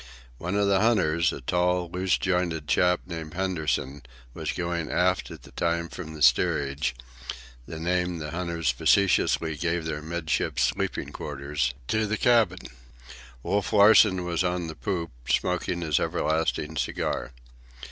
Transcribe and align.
One 0.39 0.55
of 0.55 0.65
the 0.67 0.79
hunters, 0.81 1.31
a 1.31 1.41
tall, 1.41 1.87
loose 1.87 2.17
jointed 2.17 2.67
chap 2.67 3.01
named 3.05 3.35
Henderson, 3.35 4.01
was 4.33 4.51
going 4.51 4.89
aft 4.89 5.29
at 5.29 5.43
the 5.43 5.51
time 5.51 5.89
from 5.89 6.15
the 6.15 6.23
steerage 6.23 6.95
(the 7.67 7.79
name 7.79 8.17
the 8.17 8.31
hunters 8.31 8.71
facetiously 8.71 9.55
gave 9.57 9.85
their 9.85 10.01
midships 10.01 10.63
sleeping 10.63 11.09
quarters) 11.11 11.75
to 11.89 12.07
the 12.07 12.17
cabin. 12.17 12.69
Wolf 13.43 13.71
Larsen 13.73 14.25
was 14.25 14.43
on 14.43 14.65
the 14.65 14.75
poop, 14.75 15.11
smoking 15.29 15.81
his 15.81 15.99
everlasting 15.99 16.77
cigar. 16.77 17.31